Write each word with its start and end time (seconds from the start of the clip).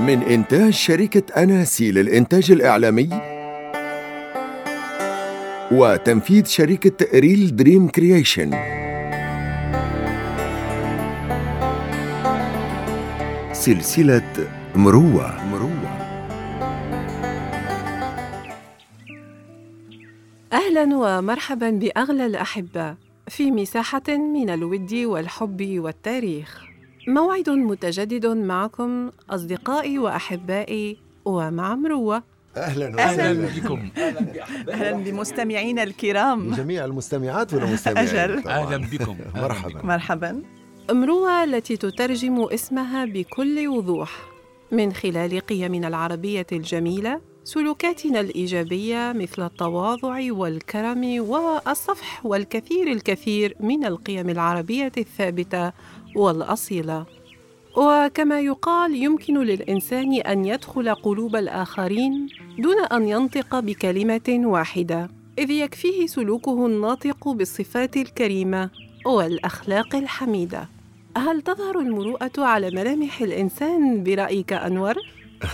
من 0.00 0.22
إنتاج 0.22 0.72
شركة 0.72 1.42
أناسي 1.42 1.92
للإنتاج 1.92 2.50
الإعلامي 2.50 3.08
وتنفيذ 5.72 6.44
شركة 6.44 7.18
Real 7.20 7.56
Dream 7.56 7.88
Creation. 7.88 8.50
سلسلة 13.52 14.48
مروة. 14.74 15.44
مروة. 15.44 15.92
أهلا 20.52 20.96
ومرحبا 20.96 21.70
بأغلى 21.70 22.26
الأحبة 22.26 22.94
في 23.28 23.50
مساحة 23.50 24.08
من 24.08 24.50
الود 24.50 24.94
والحب 24.94 25.78
والتاريخ. 25.78 26.71
موعد 27.08 27.50
متجدد 27.50 28.26
معكم 28.26 29.10
أصدقائي 29.30 29.98
وأحبائي 29.98 30.96
ومع 31.24 31.74
مروة 31.74 32.22
أهلا 32.56 32.86
أهلاً 32.86 33.12
وسهلا 33.12 33.48
بكم. 33.60 33.88
أهلا 34.68 34.92
بمستمعينا 34.92 35.82
الكرام. 35.82 36.54
جميع 36.54 36.84
المستمعات 36.84 37.54
والمستمعين. 37.54 38.08
أجل. 38.08 38.42
طبعاً. 38.42 38.56
أهلا 38.56 38.76
بكم. 38.76 39.16
مرحبا. 39.34 39.82
مرحبا. 39.86 40.42
مروة 40.90 41.44
التي 41.44 41.76
تترجم 41.76 42.42
اسمها 42.42 43.04
بكل 43.04 43.68
وضوح. 43.68 44.10
من 44.72 44.92
خلال 44.92 45.40
قيمنا 45.40 45.88
العربية 45.88 46.46
الجميلة 46.52 47.20
سلوكاتنا 47.44 48.20
الإيجابية 48.20 49.12
مثل 49.12 49.46
التواضع 49.46 50.32
والكرم 50.32 51.20
والصفح 51.28 52.26
والكثير 52.26 52.92
الكثير 52.92 53.56
من 53.60 53.84
القيم 53.84 54.28
العربية 54.30 54.92
الثابتة 54.98 55.72
والأصيلة 56.16 57.06
وكما 57.76 58.40
يقال 58.40 58.94
يمكن 58.94 59.38
للإنسان 59.38 60.14
أن 60.14 60.44
يدخل 60.44 60.94
قلوب 60.94 61.36
الآخرين 61.36 62.28
دون 62.58 62.84
أن 62.84 63.08
ينطق 63.08 63.60
بكلمة 63.60 64.40
واحدة 64.44 65.08
إذ 65.38 65.50
يكفيه 65.50 66.06
سلوكه 66.06 66.66
الناطق 66.66 67.28
بالصفات 67.28 67.96
الكريمة 67.96 68.70
والأخلاق 69.06 69.96
الحميدة. 69.96 70.68
هل 71.16 71.42
تظهر 71.42 71.78
المروءة 71.78 72.32
على 72.38 72.70
ملامح 72.70 73.20
الإنسان 73.20 74.04
برأيك 74.04 74.52
أنور؟ 74.52 74.94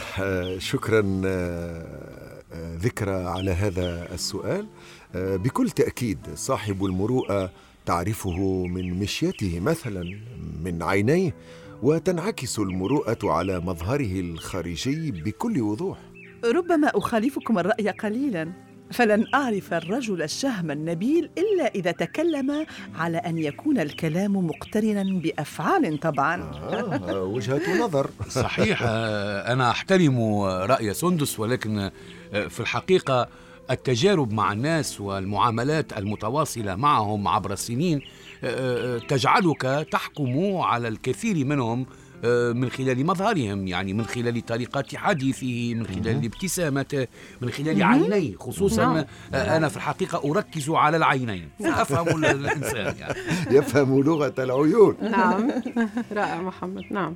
شكرا 0.59 1.23
آه، 1.27 2.43
آه، 2.53 2.77
ذكرى 2.77 3.15
على 3.15 3.51
هذا 3.51 4.09
السؤال. 4.15 4.67
آه، 5.15 5.37
بكل 5.37 5.71
تأكيد 5.71 6.19
صاحب 6.35 6.85
المروءة 6.85 7.51
تعرفه 7.89 8.67
من 8.67 8.95
مشيته 8.95 9.61
مثلا 9.61 10.19
من 10.65 10.83
عينيه 10.83 11.35
وتنعكس 11.83 12.59
المروءة 12.59 13.19
على 13.25 13.61
مظهره 13.61 14.21
الخارجي 14.21 15.11
بكل 15.11 15.61
وضوح. 15.61 15.99
ربما 16.45 16.91
أخالفكم 16.95 17.59
الرأي 17.59 17.89
قليلا 17.89 18.53
فلن 18.91 19.27
أعرف 19.35 19.75
الرجل 19.75 20.23
الشهم 20.23 20.71
النبيل 20.71 21.31
إلا 21.39 21.75
إذا 21.75 21.91
تكلم 21.91 22.67
على 22.95 23.19
أن 23.19 23.39
يكون 23.39 23.79
الكلام 23.79 24.37
مقترنا 24.37 25.21
بأفعال 25.21 26.01
طبعا. 26.01 26.43
آه 26.53 27.23
وجهة 27.23 27.85
نظر. 27.85 28.11
صحيح 28.29 28.83
آه، 28.83 29.53
أنا 29.53 29.71
أحترم 29.71 30.41
رأي 30.43 30.95
سندس 30.95 31.41
ولكن 31.41 31.79
آه، 31.79 32.47
في 32.49 32.61
الحقيقة 32.61 33.29
التجارب 33.71 34.33
مع 34.33 34.53
الناس 34.53 35.01
والمعاملات 35.01 35.99
المتواصلة 35.99 36.75
معهم 36.75 37.29
عبر 37.29 37.53
السنين 37.53 38.01
آه، 38.45 38.97
آه، 38.97 38.99
تجعلك 38.99 39.87
تحكم 39.93 40.57
على 40.57 40.89
الكثير 40.89 41.45
منهم 41.45 41.87
آه، 42.25 42.53
من 42.53 42.71
خلال 42.71 43.07
مظهرهم 43.07 43.67
يعني 43.67 43.93
من 43.93 44.05
خلال 44.05 44.47
طريقة 44.47 44.85
حديثه 44.95 45.75
من 45.75 45.87
خلال 45.87 46.25
ابتسامته 46.25 47.07
من 47.41 47.51
خلال 47.51 47.83
عينيه 47.83 48.37
خصوصا 48.37 48.85
نعم. 48.85 49.05
آه، 49.35 49.57
أنا 49.57 49.69
في 49.69 49.77
الحقيقة 49.77 50.31
أركز 50.31 50.71
على 50.71 50.97
العينين. 50.97 51.49
أفهم 51.83 52.25
الإنسان 52.25 52.95
يعني. 52.99 53.15
يفهم 53.59 54.03
لغة 54.03 54.35
العيون. 54.39 54.97
نعم. 55.03 55.51
رائع 56.13 56.43
محمد. 56.43 56.83
نعم. 56.91 57.15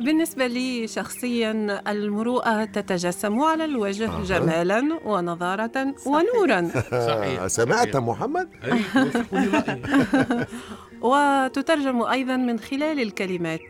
بالنسبة 0.00 0.46
لي 0.46 0.86
شخصيا 0.86 1.82
المروءة 1.90 2.64
تتجسم 2.64 3.40
على 3.40 3.64
الوجه 3.64 4.06
أها. 4.08 4.22
جمالا 4.24 4.98
ونضارة 5.04 5.94
ونورا. 6.06 6.68
صحيح. 7.10 7.40
آه، 7.42 7.46
سمعت 7.46 7.96
محمد؟ 7.96 8.48
وتترجم 11.02 12.02
أيضا 12.02 12.36
من 12.36 12.58
خلال 12.58 13.00
الكلمات. 13.00 13.60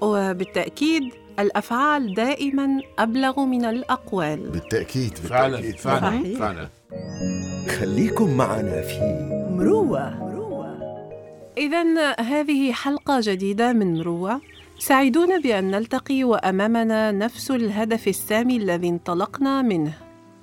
وبالتأكيد 0.00 1.02
الأفعال 1.38 2.14
دائما 2.14 2.80
أبلغ 2.98 3.40
من 3.44 3.64
الأقوال. 3.64 4.50
بالتأكيد 4.50 5.18
فعلا 5.18 5.56
بالتأكيد. 5.56 5.76
فعلا 5.78 6.10
صحيح. 6.10 6.38
فعلا. 6.38 6.68
خليكم 7.80 8.36
معنا 8.36 8.82
في 8.82 9.28
مروه 9.50 10.32
إذا 11.58 12.14
هذه 12.20 12.72
حلقة 12.72 13.18
جديدة 13.22 13.72
من 13.72 13.98
مروة 13.98 14.40
سعيدون 14.82 15.40
بأن 15.40 15.70
نلتقي 15.70 16.24
وأمامنا 16.24 17.12
نفس 17.12 17.50
الهدف 17.50 18.08
السامي 18.08 18.56
الذي 18.56 18.88
انطلقنا 18.88 19.62
منه. 19.62 19.92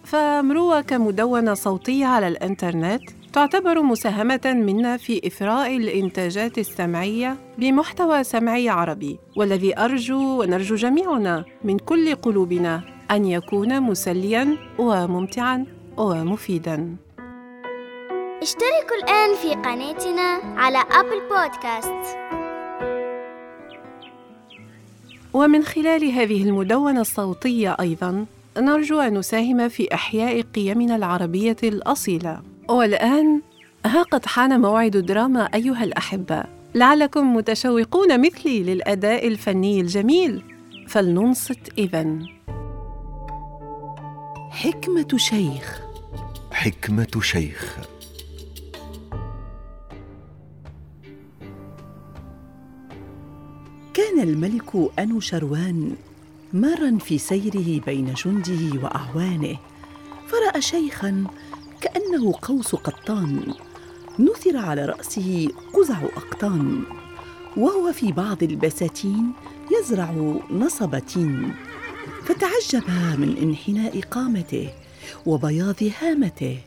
فمروة 0.03 0.81
كمدونة 0.81 1.53
صوتية 1.53 2.05
على 2.05 2.27
الإنترنت 2.27 3.01
تعتبر 3.33 3.81
مساهمة 3.81 4.41
منا 4.45 4.97
في 4.97 5.27
إثراء 5.27 5.77
الإنتاجات 5.77 6.57
السمعية 6.57 7.37
بمحتوى 7.57 8.23
سمعي 8.23 8.69
عربي 8.69 9.19
والذي 9.37 9.79
أرجو 9.79 10.41
ونرجو 10.41 10.75
جميعنا 10.75 11.45
من 11.63 11.79
كل 11.79 12.15
قلوبنا 12.15 12.81
أن 13.11 13.25
يكون 13.25 13.81
مسليا 13.81 14.57
وممتعا 14.77 15.65
ومفيدا. 15.97 16.95
اشتركوا 18.41 18.97
الآن 19.03 19.35
في 19.35 19.49
قناتنا 19.49 20.39
على 20.57 20.77
أبل 20.77 21.21
بودكاست 21.29 22.28
ومن 25.33 25.63
خلال 25.63 26.05
هذه 26.05 26.43
المدونة 26.43 27.01
الصوتية 27.01 27.77
أيضاً 27.79 28.25
نرجو 28.57 28.99
أن 28.99 29.17
نساهم 29.17 29.69
في 29.69 29.93
إحياء 29.93 30.41
قيمنا 30.41 30.95
العربية 30.95 31.57
الأصيلة. 31.63 32.41
والآن 32.69 33.41
ها 33.85 34.03
قد 34.03 34.25
حان 34.25 34.61
موعد 34.61 34.97
دراما 34.97 35.41
أيها 35.41 35.83
الأحباء 35.83 36.49
لعلكم 36.75 37.35
متشوقون 37.35 38.21
مثلي 38.21 38.63
للأداء 38.63 39.27
الفني 39.27 39.81
الجميل. 39.81 40.43
فلننصت 40.87 41.77
إذن 41.77 42.25
حكمة 44.51 45.07
شيخ. 45.17 45.81
حكمة 46.51 47.21
شيخ. 47.21 47.77
كان 53.99 54.19
الملك 54.19 54.71
أنو 54.99 55.19
شروان 55.19 55.95
مارا 56.53 56.97
في 56.97 57.17
سيره 57.17 57.81
بين 57.85 58.13
جنده 58.13 58.81
وأعوانه 58.83 59.57
فرأى 60.27 60.61
شيخا 60.61 61.23
كأنه 61.81 62.33
قوس 62.41 62.75
قطان 62.75 63.53
نثر 64.19 64.57
على 64.57 64.85
رأسه 64.85 65.47
قزع 65.73 66.03
أقطان 66.03 66.83
وهو 67.57 67.93
في 67.93 68.11
بعض 68.11 68.43
البساتين 68.43 69.33
يزرع 69.79 70.39
نصب 70.51 70.99
تين 70.99 71.53
فتعجب 72.23 72.89
من 73.19 73.37
انحناء 73.41 74.01
قامته 74.01 74.69
وبياض 75.25 75.83
هامته 76.01 76.59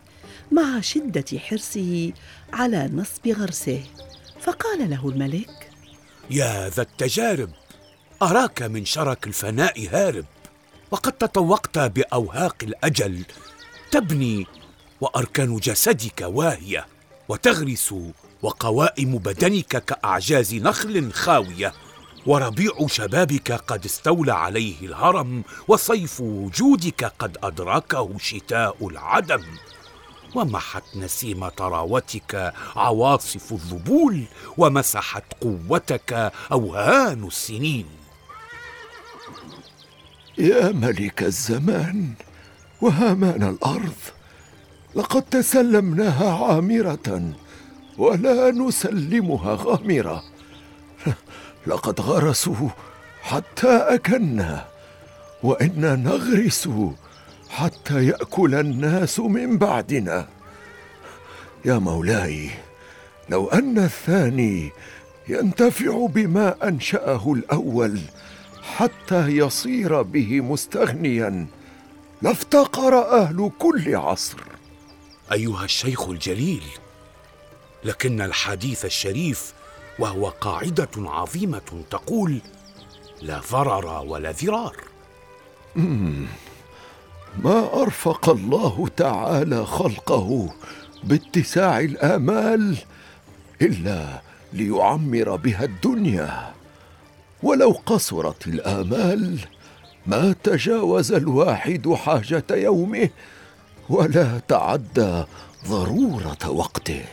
مع 0.52 0.80
شدة 0.80 1.38
حرصه 1.38 2.12
على 2.52 2.90
نصب 2.94 3.28
غرسه 3.28 3.80
فقال 4.40 4.90
له 4.90 5.08
الملك 5.08 5.61
يا 6.30 6.68
ذا 6.68 6.82
التجارب. 6.82 7.50
أراك 8.22 8.62
من 8.62 8.84
شرك 8.84 9.26
الفناء 9.26 9.88
هارب 9.92 10.24
وقد 10.90 11.12
تطوقت 11.12 11.78
بأوهاق 11.78 12.56
الأجل. 12.62 13.24
تبني 13.90 14.46
واركان 15.00 15.56
جسدك 15.56 16.20
واهية 16.20 16.86
وتغرس 17.28 17.94
وقوائم 18.42 19.18
بدنك 19.18 19.84
كأعجاز 19.84 20.54
نخل 20.54 21.12
خاوية. 21.12 21.72
وربيع 22.26 22.86
شبابك 22.86 23.52
قد 23.52 23.84
استولى 23.84 24.32
عليه 24.32 24.80
الهرم 24.82 25.42
وصيف 25.68 26.20
وجودك 26.20 27.04
قد 27.18 27.38
أدركه 27.42 28.18
شتاء 28.18 28.88
العدم. 28.88 29.44
ومحت 30.34 30.82
نسيم 30.96 31.48
طراوتك 31.48 32.52
عواصف 32.76 33.52
الذبول 33.52 34.24
ومسحت 34.58 35.24
قوتك 35.40 36.32
أوهان 36.52 37.24
السنين. 37.24 37.86
يا 40.38 40.72
ملك 40.72 41.22
الزمان 41.22 42.12
وهامان 42.80 43.42
الأرض 43.42 43.94
لقد 44.94 45.22
تسلمناها 45.22 46.44
عامرة 46.44 47.32
ولا 47.98 48.50
نسلمها 48.50 49.54
غامرة. 49.54 50.22
لقد 51.66 52.00
غرسوا 52.00 52.68
حتى 53.22 53.76
أكلنا 53.76 54.66
وإنا 55.42 55.96
نغرس 55.96 56.68
حتى 57.52 58.06
يأكل 58.06 58.54
الناس 58.54 59.20
من 59.20 59.58
بعدنا. 59.58 60.28
يا 61.64 61.78
مولاي 61.78 62.50
لو 63.28 63.48
أن 63.48 63.78
الثاني 63.78 64.72
ينتفع 65.28 66.06
بما 66.06 66.68
أنشأه 66.68 67.32
الأول 67.32 68.00
حتى 68.62 69.28
يصير 69.28 70.02
به 70.02 70.40
مستغنيا 70.40 71.46
لافتقر 72.22 72.98
أهل 73.20 73.50
كل 73.58 73.96
عصر. 73.96 74.38
أيها 75.32 75.64
الشيخ 75.64 76.08
الجليل 76.08 76.64
لكن 77.84 78.20
الحديث 78.20 78.84
الشريف 78.84 79.52
وهو 79.98 80.28
قاعدة 80.28 80.90
عظيمة 80.96 81.84
تقول 81.90 82.40
لا 83.22 83.40
ضرر 83.50 84.04
ولا 84.06 84.32
ضرار. 84.32 84.76
ما 87.38 87.82
أرفق 87.82 88.28
الله 88.28 88.88
تعالى 88.96 89.66
خلقه 89.66 90.54
باتساع 91.04 91.80
الآمال 91.80 92.76
إلا 93.62 94.22
ليعمر 94.52 95.36
بها 95.36 95.64
الدنيا. 95.64 96.52
ولو 97.42 97.70
قصرت 97.86 98.46
الآمال 98.46 99.38
ما 100.06 100.34
تجاوز 100.44 101.12
الواحد 101.12 101.88
حاجة 101.92 102.44
يومه 102.50 103.08
ولا 103.88 104.38
تعدى 104.48 105.24
ضرورة 105.68 106.50
وقته. 106.50 107.04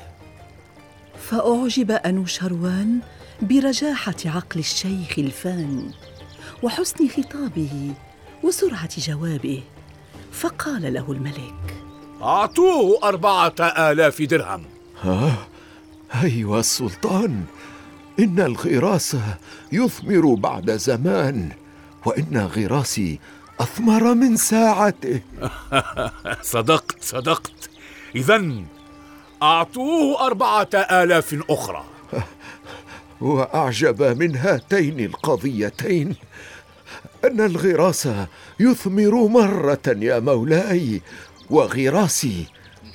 فأعجب 1.30 1.92
أنوشروان 1.92 3.00
برجاحة 3.42 4.16
عقل 4.26 4.60
الشيخ 4.60 5.20
الفان 5.20 5.92
وحسن 6.64 7.08
خطابه 7.08 7.94
وسرعة 8.44 9.00
جوابه. 9.00 9.64
فقال 10.32 10.94
له 10.94 11.12
الملك. 11.12 11.76
أعطوه 12.22 13.00
أربعة 13.04 13.56
آلاف 13.60 14.22
درهم. 14.22 14.64
ها؟ 15.02 15.32
ايها 16.24 16.60
السلطان. 16.60 17.44
إن 18.20 18.40
الغراس 18.40 19.18
يثمر 19.72 20.34
بعد 20.34 20.72
زمان 20.72 21.50
وإن 22.06 22.38
غراسي 22.38 23.20
أثمر 23.60 24.14
من 24.14 24.36
ساعته. 24.36 25.22
صدقت 26.42 27.04
صدقت. 27.04 27.70
اذا 28.16 28.52
أعطوه 29.44 30.26
أربعة 30.26 30.70
آلاف 30.74 31.44
أخرى. 31.50 31.84
وأعجب 33.22 34.04
من 34.04 34.36
هاتين 34.36 35.00
القضيتين. 35.00 36.16
أن 37.26 37.42
الغراس 37.42 38.10
يثمر 38.60 39.28
مرة 39.28 39.82
يا 39.88 40.20
مولاي 40.20 41.02
وغراسي 41.50 42.46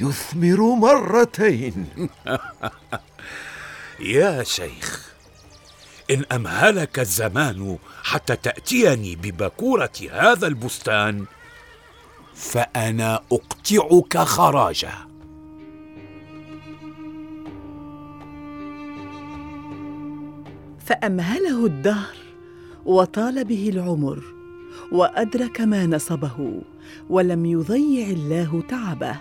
يثمر 0.00 0.74
مرتين. 0.74 1.86
يا 4.00 4.42
شيخ 4.42 5.12
إن 6.10 6.24
أمهلك 6.32 6.98
الزمان 6.98 7.78
حتى 8.04 8.36
تأتيني 8.36 9.16
ببكورة 9.16 9.92
هذا 10.12 10.46
البستان 10.46 11.24
فأنا 12.34 13.20
أقطعك 13.32 14.18
خراجة. 14.18 14.92
فأمهله 20.86 21.66
الدهر 21.66 22.23
وطال 22.86 23.44
به 23.44 23.68
العمر 23.68 24.22
وأدرك 24.92 25.60
ما 25.60 25.86
نصبه 25.86 26.62
ولم 27.10 27.46
يضيع 27.46 28.06
الله 28.08 28.62
تعبه 28.68 29.16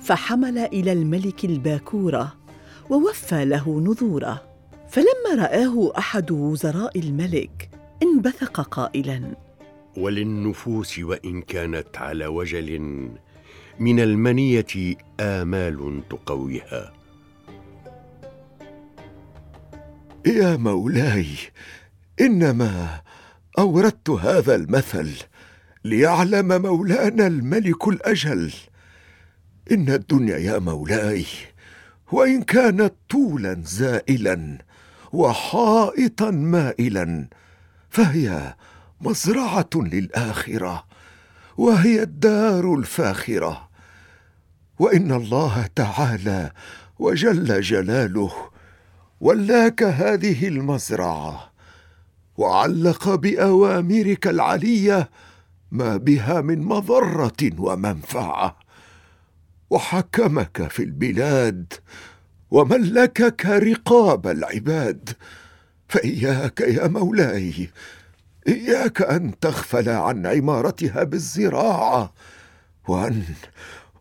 فحمل 0.00 0.58
إلى 0.58 0.92
الملك 0.92 1.44
الباكورة 1.44 2.34
ووفى 2.90 3.44
له 3.44 3.80
نذوره. 3.80 4.42
فلما 4.88 5.42
رآه 5.44 5.98
أحد 5.98 6.30
وزراء 6.30 6.98
الملك 6.98 7.70
انبثق 8.02 8.60
قائلا 8.60 9.36
وللنفوس 9.96 10.98
وإن 10.98 11.42
كانت 11.42 11.96
على 11.96 12.26
وجل 12.26 12.80
من 13.78 14.00
المنية 14.00 14.96
آمال 15.20 16.02
تقويها. 16.10 16.92
يا 20.26 20.56
مولاي 20.56 21.26
إنما 22.20 23.00
أوردت 23.58 24.10
هذا 24.10 24.54
المثل 24.54 25.10
ليعلم 25.84 26.62
مولانا 26.62 27.26
الملك 27.26 27.88
الأجل. 27.88 28.52
إن 29.72 29.88
الدنيا 29.90 30.36
يا 30.36 30.58
مولاي 30.58 31.26
وإن 32.12 32.42
كانت 32.42 32.92
طولا 33.08 33.62
زائلا 33.64 34.58
وحائطا 35.12 36.30
مائلا 36.30 37.28
فهي 37.90 38.54
مزرعة 39.00 39.70
للآخرة 39.74 40.84
وهي 41.56 42.02
الدار 42.02 42.74
الفاخرة. 42.74 43.68
وإن 44.78 45.12
الله 45.12 45.66
تعالى 45.74 46.50
وجل 46.98 47.60
جلاله 47.60 48.32
ولاك 49.20 49.82
هذه 49.82 50.48
المزرعة. 50.48 51.55
وعلق 52.36 53.14
بأوامرك 53.14 54.26
العلية 54.26 55.10
ما 55.70 55.96
بها 55.96 56.40
من 56.40 56.62
مضرة 56.62 57.50
ومنفعة. 57.58 58.56
وحكمك 59.70 60.68
في 60.70 60.82
البلاد 60.82 61.72
وملكك 62.50 63.46
رقاب 63.46 64.26
العباد. 64.26 65.10
فإياك 65.88 66.60
يا 66.60 66.86
مولاي 66.86 67.70
إياك 68.48 69.02
أن 69.02 69.38
تغفل 69.40 69.88
عن 69.88 70.26
عمارتها 70.26 71.02
بالزراعة 71.04 72.12
وأن 72.88 73.22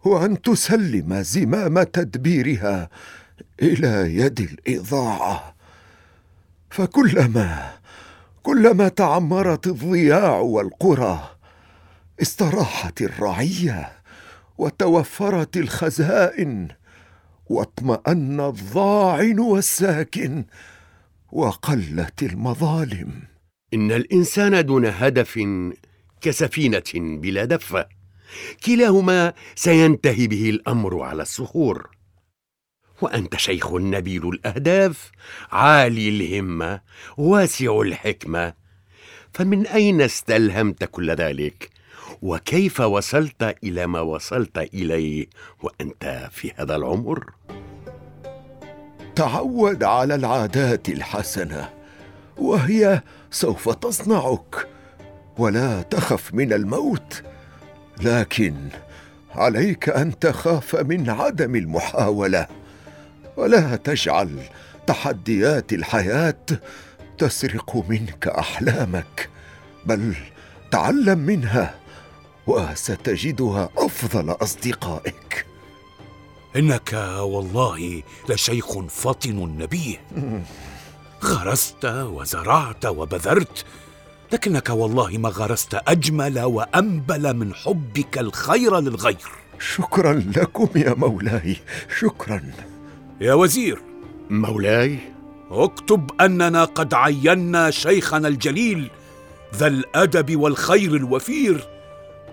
وأن 0.04 0.42
تسلم 0.42 1.22
زمام 1.22 1.84
تدبيرها 1.84 2.90
إلى 3.62 4.16
يد 4.16 4.40
الإضاعة. 4.40 5.56
فكلما 6.70 7.72
كلما 8.46 8.88
تعمرت 8.88 9.68
الضياع 9.68 10.40
والقرى 10.40 11.30
استراحت 12.22 13.02
الرعية 13.02 13.92
وتوفرت 14.58 15.58
الخزائن 15.58 16.68
واطمأن 17.46 18.40
الضاعن 18.40 19.40
والساكن 19.40 20.46
وقلت 21.32 22.24
المظالم. 22.24 23.12
إن 23.74 23.92
الإنسان 23.92 24.66
دون 24.66 24.86
هدف 24.86 25.40
كسفينة 26.22 26.92
بلا 26.96 27.46
دفه 27.46 27.86
كلاهما 28.66 29.34
سينتهي 29.56 30.28
به 30.28 30.50
الأمر 30.50 31.02
على 31.02 31.22
الصخور. 31.22 31.95
وأنت 33.02 33.38
شيخ 33.38 33.74
نبيل 33.74 34.30
الأهداف 34.30 35.12
عالي 35.52 36.10
الهمة 36.10 36.82
واسع 37.18 37.82
الحكمة. 37.82 38.54
فمن 39.34 39.68
أين 39.68 40.02
استلهمت 40.02 40.84
كل 40.84 41.12
ذلك؟ 41.12 41.70
وكيف 42.22 42.80
وصلت 42.80 43.56
إلى 43.64 43.88
ما 43.88 44.02
وصلت 44.02 44.58
إليه 44.58 45.28
وأنت 45.64 46.30
في 46.32 46.52
هذا 46.56 46.76
العمر؟ 46.76 47.30
تعود 49.16 49.84
على 49.84 50.16
العادات 50.16 50.90
الحسنة 50.90 51.70
وهي 52.38 53.02
سوف 53.32 53.70
تصنعك. 53.70 54.68
ولا 55.38 55.82
تخف 55.82 56.34
من 56.34 56.54
الموت 56.54 57.24
لكن 58.02 58.56
عليك 59.32 59.90
أن 59.90 60.20
تخاف 60.20 60.76
من 60.76 61.10
عدم 61.10 61.56
المحاولة. 61.56 62.48
ولا 63.38 63.76
تجعل 63.76 64.40
تحديات 64.88 65.74
الحياة 65.74 66.46
تسرق 67.18 67.86
منك 67.90 68.28
أحلامك 68.28 69.30
بل 69.86 70.16
تعلم 70.72 71.20
منها 71.20 71.76
وستجدها 72.48 73.70
أفضل 73.78 74.32
أصدقائك. 74.32 75.46
إنك 76.56 76.94
والله 77.20 78.04
لشيخ 78.30 78.80
فطن 78.80 79.58
نبيه 79.58 80.02
غرست 81.24 81.86
وزرعت 81.86 82.86
وبذرت 82.86 83.66
لكنك 84.32 84.70
والله 84.70 85.18
ما 85.18 85.30
غرست 85.30 85.80
أجمل 85.88 86.40
وأنبل 86.40 87.34
من 87.34 87.54
حبك 87.54 88.18
الخير 88.18 88.80
للغير. 88.80 89.32
شكرا 89.60 90.14
لكم 90.14 90.70
يا 90.76 90.94
مولاي 90.94 91.58
شكرا. 92.00 92.42
يا 93.22 93.34
وزير. 93.34 93.82
مولاي. 94.30 95.00
اكتب 95.52 96.12
أننا 96.22 96.64
قد 96.64 96.94
عينا 96.94 97.72
شيخنا 97.72 98.28
الجليل 98.28 98.90
ذا 99.56 99.68
الأدب 99.68 100.40
والخير 100.40 100.96
الوفير 100.96 101.68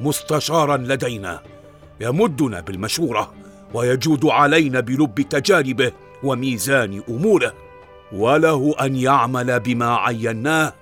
مستشارا 0.00 0.76
لدينا. 0.76 1.42
يمدنا 2.00 2.60
بالمشورة 2.60 3.32
ويجود 3.74 4.26
علينا 4.26 4.80
بلب 4.80 5.20
تجاربه 5.30 5.92
وميزان 6.22 7.02
أموره. 7.08 7.54
وله 8.12 8.74
أن 8.80 8.96
يعمل 8.96 9.60
بما 9.60 9.96
عيناه. 9.96 10.72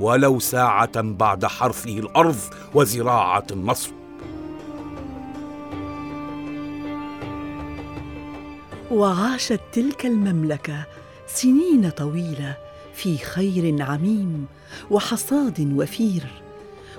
ولو 0.00 0.38
ساعة 0.38 1.00
بعد 1.00 1.44
حرثه 1.44 1.98
الأرض 1.98 2.38
وزراعة 2.74 3.46
النصر 3.52 3.90
وعاشت 8.94 9.60
تلك 9.72 10.06
المملكة 10.06 10.86
سنين 11.26 11.90
طويلة 11.90 12.56
في 12.94 13.18
خير 13.18 13.82
عميم 13.82 14.46
وحصاد 14.90 15.72
وفير 15.76 16.26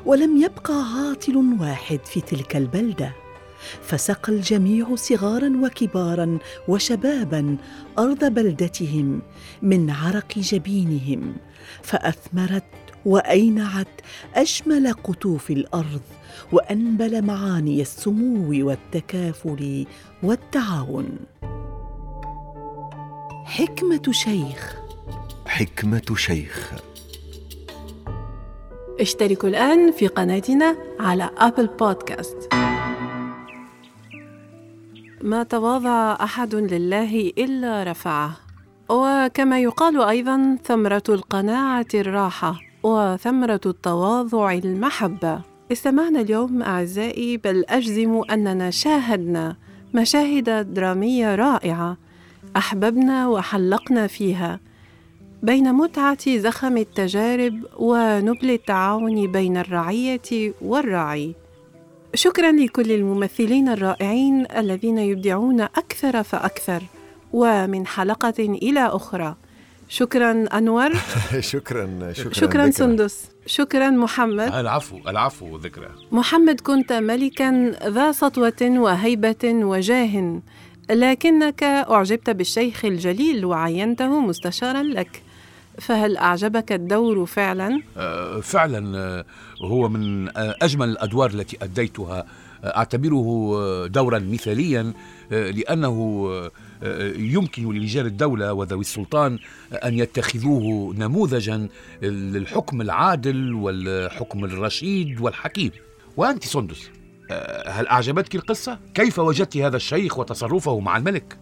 ولم 0.05 0.37
يبقى 0.41 0.73
عاطل 0.73 1.55
واحد 1.59 1.99
في 2.05 2.21
تلك 2.21 2.55
البلدة 2.55 3.11
فسقى 3.81 4.33
الجميع 4.33 4.95
صغارا 4.95 5.53
وكبارا 5.63 6.37
وشبابا 6.67 7.57
أرض 7.99 8.25
بلدتهم 8.25 9.21
من 9.61 9.89
عرق 9.89 10.39
جبينهم 10.39 11.35
فأثمرت 11.81 12.63
وأينعت 13.05 14.01
أجمل 14.35 14.93
قطوف 14.93 15.51
الأرض 15.51 16.01
وأنبل 16.51 17.21
معاني 17.21 17.81
السمو 17.81 18.67
والتكافل 18.67 19.85
والتعاون. 20.23 21.09
حكمة 23.45 24.01
شيخ. 24.11 24.75
حكمة 25.47 26.15
شيخ. 26.15 26.73
اشتركوا 28.99 29.49
الآن 29.49 29.91
في 29.91 30.07
قناتنا 30.07 30.75
على 30.99 31.29
أبل 31.37 31.67
بودكاست 31.67 32.53
ما 35.21 35.43
تواضع 35.43 36.17
أحد 36.23 36.55
لله 36.55 37.31
إلا 37.37 37.83
رفعه. 37.83 38.31
وكما 38.89 39.59
يقال 39.59 40.01
أيضا 40.01 40.57
ثمرة 40.63 41.03
القناعة 41.09 41.87
الراحة 41.93 42.59
وثمرة 42.83 43.61
التواضع 43.65 44.51
المحبة. 44.53 45.41
استمعنا 45.71 46.21
اليوم 46.21 46.61
أعزائي 46.61 47.37
بل 47.37 47.65
أجزم 47.69 48.21
أننا 48.31 48.71
شاهدنا 48.71 49.55
مشاهد 49.93 50.73
درامية 50.73 51.35
رائعة 51.35 52.04
أحببنا 52.55 53.27
وحلقنا 53.27 54.07
فيها 54.07 54.59
بين 55.43 55.74
متعة 55.74 56.38
زخم 56.38 56.77
التجارب 56.77 57.53
ونبل 57.77 58.51
التعاون 58.51 59.31
بين 59.31 59.57
الرعية 59.57 60.53
والراعي. 60.62 61.35
شكرا 62.13 62.51
لكل 62.51 62.91
الممثلين 62.91 63.69
الرائعين 63.69 64.45
الذين 64.57 64.97
يبدعون 64.97 65.62
أكثر 65.62 66.24
فأكثر 66.24 66.83
ومن 67.33 67.88
حلقة 67.88 68.39
إلى 68.39 68.85
أخرى. 68.85 69.35
شكرا 69.89 70.45
أنور، 70.53 70.91
شكرا 71.39 72.13
شكرا 72.13 72.33
شكرا. 72.33 72.69
سندس، 72.69 73.29
شكرا 73.45 73.89
محمد. 73.89 74.53
العفو 74.53 74.97
العفو 75.07 75.57
ذكرى 75.57 75.88
محمد 76.12 76.62
كنت 76.62 76.93
ملكا 76.93 77.71
ذا 77.89 78.12
سطوة 78.12 78.62
وهيبة 78.62 79.43
وجاه، 79.43 80.41
لكنك 80.89 81.63
أعجبت 81.63 82.30
بالشيخ 82.30 82.86
الجليل 82.86 83.46
وعينته 83.46 84.22
مستشارا 84.22 84.84
لك. 84.84 85.22
فهل 85.80 86.18
أعجبك 86.18 86.72
الدور 86.72 87.25
فعلا؟ 87.25 87.82
آه، 87.98 88.39
فعلا 88.39 88.98
آه، 88.98 89.25
هو 89.62 89.89
من 89.89 90.27
آه، 90.38 90.56
أجمل 90.62 90.89
الأدوار 90.89 91.30
التي 91.30 91.58
أديتها 91.62 92.25
أعتبره 92.65 93.88
دورا 93.88 94.20
مثاليا 94.20 94.94
لأنه 95.32 96.30
يمكن 97.15 97.74
لرجال 97.74 98.06
الدولة 98.06 98.54
وذوي 98.54 98.82
السلطان 98.82 99.39
أن 99.74 100.00
يتخذوه 100.00 100.94
نموذجا 100.98 101.68
للحكم 102.01 102.82
العادل 102.82 103.54
والحكم 103.54 104.46
الرشيد 104.46 105.22
والحكيم 105.22 105.72
وأنت 106.18 106.44
سندس 106.44 106.89
هل 107.67 107.88
أعجبتك 107.88 108.36
القصة؟ 108.36 108.79
كيف 108.94 109.20
وجدت 109.20 109.58
هذا 109.58 109.75
الشيخ 109.75 110.20
وتصرفه 110.20 110.79
مع 110.79 110.98
الملك؟ 110.98 111.38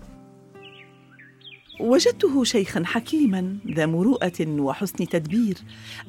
وجدته 1.79 2.43
شيخا 2.43 2.83
حكيما 2.85 3.57
ذا 3.67 3.85
مروءة 3.85 4.47
وحسن 4.49 5.07
تدبير 5.07 5.57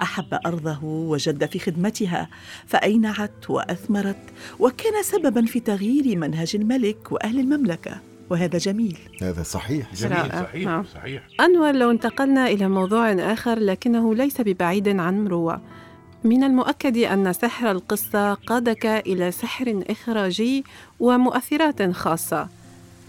أحب 0.03 0.39
أرضه 0.47 0.85
وجد 0.85 1.47
في 1.47 1.59
خدمتها 1.59 2.29
فأينعت 2.67 3.51
وأثمرت 3.51 4.23
وكان 4.61 5.03
سببا 5.03 5.47
في 5.47 5.61
تغيير 5.61 6.19
منهج 6.19 6.57
الملك 6.57 7.13
وأهل 7.13 7.41
المملكة 7.41 8.01
وهذا 8.31 8.59
جميل 8.59 8.99
هذا 9.23 9.43
صحيح 9.43 9.95
جميل 9.95 10.17
رائع. 10.17 10.43
صحيح 10.43 10.65
نعم. 10.65 10.85
صحيح 10.85 11.27
أنور 11.41 11.73
لو 11.73 11.91
انتقلنا 11.91 12.47
إلى 12.47 12.69
موضوع 12.69 13.13
آخر 13.13 13.59
لكنه 13.59 14.15
ليس 14.15 14.41
ببعيد 14.41 14.89
عن 14.89 15.25
مروة 15.25 15.61
من 16.25 16.45
المؤكد 16.45 16.97
أن 16.97 17.33
سحر 17.33 17.71
القصة 17.71 18.35
قادك 18.35 18.87
إلى 18.87 19.31
سحر 19.31 19.83
إخراجي 19.91 20.65
ومؤثرات 21.01 21.91
خاصة. 21.91 22.49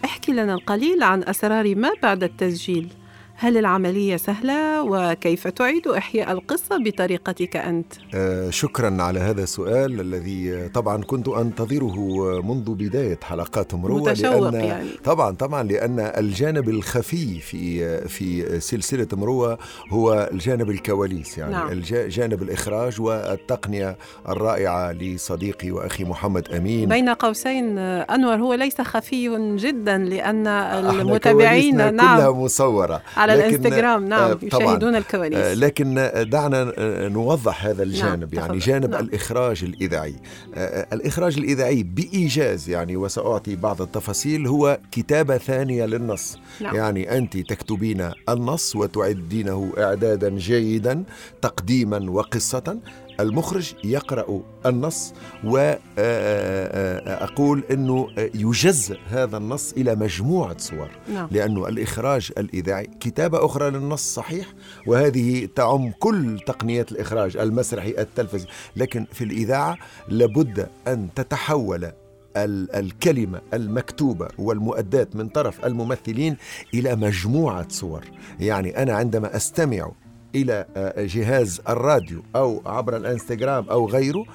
احكي 0.06 0.32
لنا 0.32 0.54
القليل 0.54 1.04
عن 1.04 1.24
أسرار 1.24 1.76
ما 1.76 1.92
بعد 2.04 2.24
التسجيل. 2.24 2.90
هل 3.38 3.58
العملية 3.58 4.18
سهلة 4.18 4.84
وكيف 4.84 5.48
تعيد 5.48 5.88
إحياء 5.88 6.32
القصة 6.32 6.78
بطريقتك 6.84 7.56
أنت؟ 7.58 7.94
آه، 8.14 8.50
شكرا 8.50 9.04
على 9.04 9.20
هذا 9.20 9.44
السؤال 9.44 10.02
الذي 10.02 10.70
طبعا 10.70 11.04
كنت 11.04 11.28
أنتظره 11.28 11.96
آه، 11.96 12.42
منذ 12.42 12.70
بداية 12.70 13.20
حلقات 13.24 13.74
مروة 13.76 14.12
متشوق 14.12 14.50
لأن 14.50 14.66
يعني. 14.66 14.90
طبعا 15.04 15.32
طبعا 15.32 15.64
لأن 15.64 16.00
الجانب 16.00 16.70
الخفي 16.70 17.40
في 17.40 17.98
في 18.08 18.60
سلسلة 18.60 19.08
مروة 19.14 19.58
هو 19.90 20.30
الجانب 20.32 20.70
الكواليس 20.70 21.38
يعني 21.38 21.52
نعم. 21.52 21.68
نعم. 21.68 21.82
جانب 22.08 22.44
الإخراج 22.44 23.02
والتقنية 23.02 23.98
الرائعة 24.30 24.92
لصديقي 24.92 25.72
وأخي 25.72 26.04
محمد 26.04 26.50
أمين 26.52 26.90
بين 26.90 27.10
قوسين 27.10 27.78
أنور 27.78 28.36
هو 28.36 28.54
ليس 28.54 28.82
خفي 28.82 29.56
جدا 29.56 29.98
لأن 29.98 30.48
المتابعين 30.48 31.96
نعم 31.96 32.18
كلها 32.18 32.32
مصورة 32.32 33.02
على 33.32 33.48
الانستغرام 33.48 34.08
نعم 34.08 34.22
آه، 34.22 34.34
طبعاً. 34.34 34.64
يشاهدون 34.64 34.96
آه، 34.96 34.98
الكواليس 34.98 35.58
لكن 35.58 35.98
آه، 35.98 36.24
دعنا 36.24 36.74
آه، 36.78 37.08
نوضح 37.08 37.66
هذا 37.66 37.84
الجانب 37.84 38.36
نعم، 38.36 38.46
يعني. 38.46 38.58
جانب 38.58 38.90
نعم. 38.90 39.04
الإخراج 39.04 39.64
الإذاعي 39.64 40.16
آه، 40.56 40.88
الإخراج 40.94 41.38
الإذاعي 41.38 41.84
بإيجاز 41.84 42.70
يعني 42.70 42.98
وسأعطي 42.98 43.56
بعض 43.56 43.82
التفاصيل 43.82 44.48
هو 44.48 44.80
كتابة 44.92 45.38
ثانية 45.38 45.86
للنص 45.86 46.38
نعم. 46.62 46.76
يعني 46.76 47.18
أنت 47.18 47.38
تكتبين 47.38 48.12
النص 48.30 48.76
وتعدينه 48.76 49.74
إعدادا 49.78 50.30
جيدا 50.30 51.04
تقديما 51.42 52.12
وقصة 52.12 52.78
المخرج 53.20 53.74
يقرأ 53.84 54.42
النص 54.66 55.14
وأقول 56.66 57.64
أنه 57.72 58.08
يجزء 58.18 58.98
هذا 59.10 59.38
النص 59.38 59.74
إلى 59.74 59.96
مجموعة 59.96 60.58
صور. 60.58 60.90
نعم. 61.14 61.28
لأنه 61.32 61.68
الإخراج 61.68 62.32
الإذاعي 62.38 62.90
كتابة 63.00 63.46
أخرى 63.46 63.70
للنص 63.70 64.14
صحيح 64.14 64.46
وهذه 64.88 65.48
تعم 65.56 65.92
كل 66.00 66.40
تقنيات 66.48 66.92
الإخراج 66.92 67.38
المسرحي 67.38 67.90
التلفزي. 68.00 68.48
لكن 68.76 69.06
في 69.14 69.24
الإذاعة 69.24 69.78
لابد 70.10 70.68
أن 70.88 71.10
تتحول 71.16 71.92
ال- 72.38 72.76
الكلمة 72.76 73.42
المكتوبة 73.54 74.28
والمؤدات 74.38 75.16
من 75.16 75.28
طرف 75.30 75.66
الممثلين 75.66 76.38
إلى 76.74 76.96
مجموعة 76.96 77.66
صور. 77.70 78.04
يعني 78.40 78.82
أنا 78.84 78.94
عندما 78.94 79.36
أستمع 79.36 79.92
إلى 80.36 80.66
آه، 80.78 81.06
جهاز 81.06 81.62
الراديو 81.70 82.24
أو 82.36 82.62
عبر 82.66 82.98
الانستغرام 82.98 83.70
أو 83.70 83.90
غيره 83.90 84.26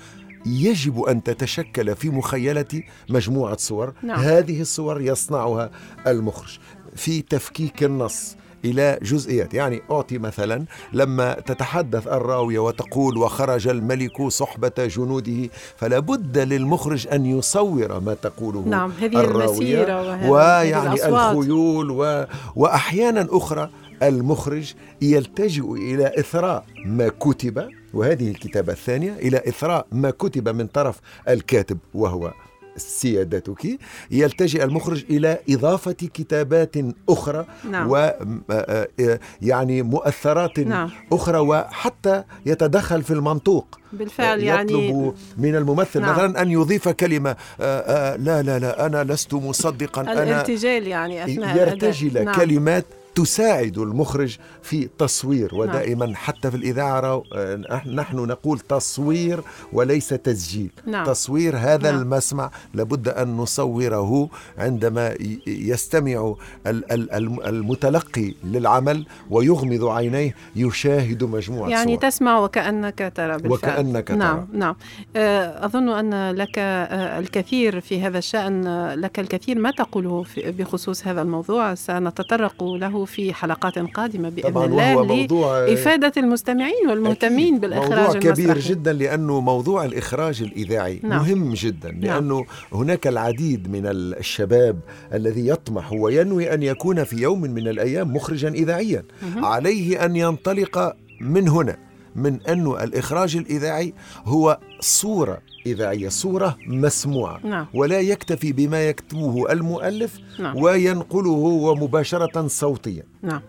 يجب 0.47 1.01
أن 1.03 1.23
تتشكل 1.23 1.97
في 1.97 2.11
مخيلتي 2.11 2.85
مجموعة 3.09 3.57
صور 3.57 3.93
نعم. 4.03 4.21
هذه 4.21 4.61
الصور 4.61 5.01
يصنعها 5.01 5.71
المخرج 6.07 6.59
في 6.97 7.23
تفكيك 7.23 7.85
النص 7.85 8.37
إلى 8.65 8.99
جزئيات 9.03 9.55
يعني 9.55 9.83
أعطي 9.91 10.19
مثلا 10.19 10.65
لما 10.93 11.35
تتحدث 11.35 12.07
الراوية 12.07 12.59
وتقول 12.59 13.19
وخرج 13.19 13.69
الملك 13.69 14.23
صحبة 14.23 14.73
جنوده 14.79 15.49
فلا 15.77 15.99
بد 15.99 16.39
للمخرج 16.39 17.09
أن 17.13 17.27
يصور 17.27 18.01
ما 18.01 18.15
تقوله 18.15 18.61
نعم 18.61 18.93
هذه 19.01 19.21
الراوية 19.21 19.83
المسيرة 19.83 20.31
ويعني. 20.31 21.09
الخيول 21.09 21.91
و... 21.91 22.27
وأحيانا 22.57 23.29
أخرى 23.31 23.71
المخرج 24.03 24.75
يلتجئ 25.03 25.73
إلى 25.73 26.13
إثراء 26.19 26.65
ما 26.87 27.09
كتب 27.09 27.69
وهذه 27.95 28.31
الكتابة 28.31 28.73
الثانية 28.73 29.13
إلى 29.13 29.43
إثراء 29.49 29.87
ما 29.93 30.11
كتب 30.11 30.49
من 30.49 30.67
طرف 30.67 31.01
الكاتب 31.29 31.79
وهو 31.95 32.33
سيادتك 32.77 33.79
يلتجئ 34.11 34.65
المخرج 34.65 35.05
إلى 35.11 35.39
إضافة 35.51 35.93
كتابات 35.93 36.77
أخرى 37.09 37.47
نعم. 37.71 37.91
و 37.91 37.97
آه، 37.97 38.89
آه، 39.01 39.21
يعني 39.43 39.83
مؤثرات 39.83 40.59
نعم. 40.59 40.91
أخرى 41.13 41.39
وحتى 41.39 42.25
يتدخل 42.47 43.03
في 43.03 43.11
المنطوق 43.11 43.79
بالفعل 43.93 44.43
يعني 44.43 44.73
يطلب 44.73 45.15
من 45.39 45.57
الممثل 45.57 46.01
نعم. 46.01 46.13
مثلا 46.13 46.43
أن 46.43 46.51
يضيف 46.51 46.89
كلمة 46.89 47.31
آه، 47.31 47.81
آه، 47.81 48.17
لا 48.17 48.43
لا 48.43 48.59
لا 48.59 48.87
أنا 48.87 49.05
لست 49.05 49.35
مصدقا 49.35 50.03
أنا 50.03 50.23
الارتجال 50.23 50.87
يعني 50.87 51.25
أثناء 51.25 51.55
الأداء. 51.55 51.69
يرتجل 51.69 52.25
نعم. 52.25 52.35
كلمات 52.35 52.85
تساعد 53.15 53.79
المخرج 53.79 54.37
في 54.63 54.89
تصوير 54.99 55.55
ودائما 55.55 56.13
حتى 56.17 56.51
في 56.51 56.57
الإذاعة 56.57 57.23
آه، 57.35 57.83
نحن 57.95 58.17
نقول 58.17 58.59
تصوير 58.61 59.41
وليس 59.73 60.09
تسجيل 60.09 60.71
نعم. 60.87 61.07
تصوير 61.07 61.57
هذا 61.57 61.91
نعم. 61.91 62.01
المسمع 62.03 62.51
لابد 62.75 63.09
أن 63.09 63.37
نصوره 63.37 64.29
عندما 64.59 65.15
يستمع 65.47 66.35
ال- 66.67 66.93
ال- 66.93 67.13
الم- 67.13 67.41
المتلقي 67.41 68.35
للعمل 68.45 69.07
ويغمض 69.31 69.85
عينيه 69.85 70.35
يشاهد 70.57 71.25
مجموعة 71.25 71.69
يعني 71.69 71.93
صور 71.93 72.11
تسمع 72.11 72.39
وكأنك 72.39 73.13
ترى 73.15 73.39
بالفعل 73.39 73.51
وكأنك 73.53 74.09
ترى. 74.09 74.17
نعم 74.17 74.47
نعم 74.53 74.77
آه، 75.17 75.65
أظن 75.67 75.89
أن 75.89 76.31
لك 76.37 76.59
آه، 76.59 77.19
الكثير 77.19 77.81
في 77.81 78.03
هذا 78.03 78.19
الشأن 78.19 78.89
لك 78.95 79.19
الكثير 79.21 79.59
ما 79.59 79.71
تقوله 79.71 80.25
بخصوص 80.37 81.07
هذا 81.07 81.23
الموضوع 81.23 81.75
سنتطرق 81.75 82.65
له 82.65 83.00
في 83.05 83.35
حلقات 83.35 83.79
قادمة 83.79 84.29
بإذن 84.29 84.51
طبعا 84.51 84.67
الله 84.67 84.97
وهو 84.97 85.05
موضوع 85.05 85.67
لإفادة 85.67 86.13
المستمعين 86.17 86.89
والمهتمين. 86.89 87.59
بالإخراج 87.59 88.01
موضوع 88.01 88.21
كبير 88.21 88.53
المسرحي. 88.53 88.75
جدا 88.75 88.93
لأنه 88.93 89.41
موضوع 89.41 89.85
الإخراج 89.85 90.43
الإذاعي 90.43 91.01
نعم. 91.03 91.23
مهم 91.23 91.55
جدا 91.55 91.91
لأنه 91.91 92.45
هناك 92.73 93.07
العديد 93.07 93.71
من 93.71 93.87
الشباب 93.87 94.81
الذي 95.15 95.49
يطمح 95.49 95.93
وينوي 95.93 96.55
أن 96.55 96.63
يكون 96.63 97.05
في 97.05 97.17
يوم 97.17 97.41
من 97.41 97.69
الأيام 97.69 98.17
مخرجا 98.17 98.49
إذاعيا 98.49 99.05
عليه 99.37 100.05
أن 100.05 100.17
ينطلق 100.17 100.97
من 101.21 101.49
هنا 101.49 101.90
من 102.15 102.41
أن 102.49 102.67
الإخراج 102.67 103.37
الإذاعي 103.37 103.95
هو 104.25 104.59
صورة 104.81 105.39
إذاعية 105.67 106.09
صورة 106.09 106.57
مسموعة. 106.67 107.41
نعم. 107.45 107.67
ولا 107.75 108.01
يكتفي 108.01 108.53
بما 108.53 108.89
يكتبه 108.89 109.53
المؤلف 109.53 110.19
نعم. 110.39 110.57
وينقله 110.57 111.31
هو 111.31 111.75
مباشرة 111.75 112.47
صوتيا. 112.47 113.03
نعم. 113.23 113.41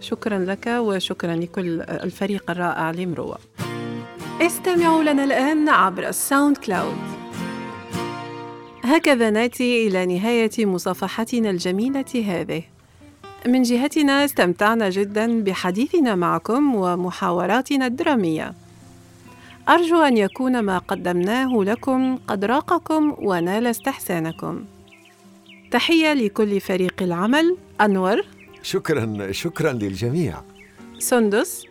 شكرا 0.00 0.38
لك 0.38 0.66
وشكرا 0.66 1.36
لكل 1.36 1.80
الفريق 1.80 2.50
الرائع 2.50 2.90
لمروة. 2.90 3.38
استمعوا 4.40 5.02
لنا 5.02 5.24
الآن 5.24 5.68
عبر 5.68 6.08
ال 6.08 6.56
SoundCloud. 6.56 6.96
هكذا 8.84 9.30
نأتي 9.30 9.86
إلى 9.86 10.06
نهاية 10.06 10.66
مصافحتنا 10.66 11.50
الجميلة 11.50 12.04
هذه. 12.26 12.62
من 13.46 13.62
جهتنا 13.62 14.24
استمتعنا 14.24 14.90
جدا 14.90 15.42
بحديثنا 15.42 16.14
معكم 16.14 16.74
ومحاوراتنا 16.74 17.86
الدرامية. 17.86 18.54
أرجو 19.68 20.02
أن 20.02 20.16
يكون 20.16 20.60
ما 20.60 20.78
قدمناه 20.78 21.64
لكم 21.64 22.16
قد 22.16 22.44
راقكم 22.44 23.14
ونال 23.18 23.66
استحسانكم. 23.66 24.64
تحية 25.70 26.12
لكل 26.12 26.60
فريق 26.60 26.94
العمل. 27.02 27.56
أنور. 27.80 28.22
شكرا 28.62 29.32
شكرا 29.32 29.72
للجميع. 29.72 30.40
سندس. 30.98 31.66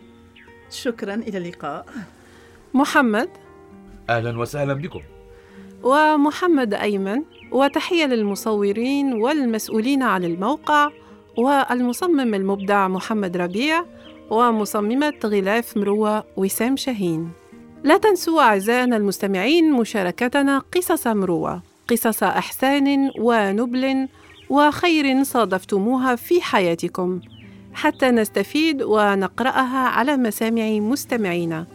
شكرا 0.70 1.14
إلى 1.14 1.38
اللقاء. 1.38 1.86
محمد. 2.74 3.28
أهلا 4.10 4.38
وسهلا 4.38 4.74
بكم. 4.74 5.00
ومحمد 5.82 6.74
أيمن. 6.74 7.22
وتحية 7.50 8.06
للمصورين 8.06 9.12
والمسؤولين 9.12 10.02
عن 10.02 10.24
الموقع. 10.24 10.90
والمصمم 11.36 12.34
المبدع 12.34 12.88
محمد 12.88 13.36
ربيع 13.36 13.84
ومصممة 14.30 15.12
غلاف 15.24 15.76
مروة 15.76 16.24
وسام 16.36 16.76
شاهين. 16.76 17.30
لا 17.84 17.98
تنسوا 17.98 18.42
أعزائنا 18.42 18.96
المستمعين 18.96 19.72
مشاركتنا 19.72 20.62
قصص 20.76 21.06
مروة 21.06 21.62
قصص 21.88 22.22
إحسان 22.22 23.10
ونبل 23.18 24.08
وخير 24.50 25.22
صادفتموها 25.22 26.16
في 26.16 26.42
حياتكم. 26.42 27.20
حتى 27.74 28.10
نستفيد 28.10 28.82
ونقرأها 28.82 29.88
على 29.88 30.16
مسامع 30.16 30.70
مستمعينا. 30.70 31.66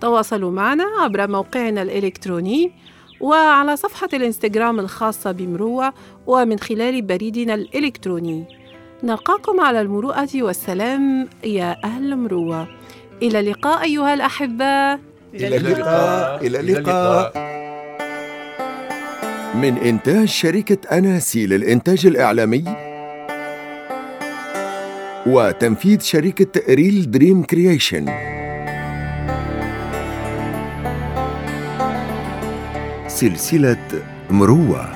تواصلوا 0.00 0.50
معنا 0.50 0.84
عبر 1.00 1.28
موقعنا 1.28 1.82
الإلكتروني 1.82 2.72
وعلى 3.20 3.76
صفحة 3.76 4.08
الإنستغرام 4.14 4.80
الخاصة 4.80 5.32
بمروة 5.32 5.92
ومن 6.26 6.58
خلال 6.58 7.02
بريدنا 7.02 7.54
الإلكتروني. 7.54 8.65
نلقاكم 9.02 9.60
على 9.60 9.80
المروءة 9.80 10.28
والسلام 10.34 11.28
يا 11.44 11.76
أهل 11.84 12.16
مروة. 12.16 12.68
إلى 13.22 13.40
اللقاء 13.40 13.82
أيها 13.82 14.14
الأحبة. 14.14 14.94
إلى 15.34 15.56
اللقاء. 15.56 16.46
إلى 16.46 16.60
اللقاء. 16.60 17.32
من 19.54 19.76
إنتاج 19.78 20.28
شركة 20.28 20.98
أناسي 20.98 21.46
للإنتاج 21.46 22.06
الإعلامي 22.06 22.64
وتنفيذ 25.26 26.00
شركة 26.00 26.74
Real 26.74 27.10
Dream 27.10 27.42
Creation. 27.42 28.06
سلسلة 33.08 33.86
مروة. 34.30 34.95